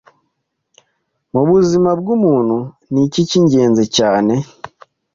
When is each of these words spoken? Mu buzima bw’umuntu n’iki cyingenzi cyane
Mu 1.33 1.41
buzima 1.49 1.89
bw’umuntu 1.99 2.57
n’iki 2.91 3.21
cyingenzi 3.29 3.83
cyane 3.97 4.33